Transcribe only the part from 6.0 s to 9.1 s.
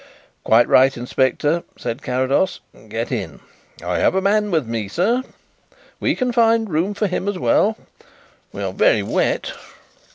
can find room for him as well." "We are very